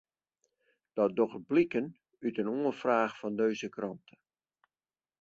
Dat 0.95 1.11
docht 1.19 1.45
bliken 1.49 1.85
út 2.25 2.39
in 2.41 2.51
omfraach 2.55 3.13
fan 3.19 3.37
dizze 3.39 3.67
krante. 3.75 4.15